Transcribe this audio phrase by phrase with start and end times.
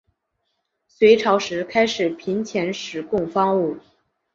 [0.87, 3.77] 隋朝时开始频遣使贡方物。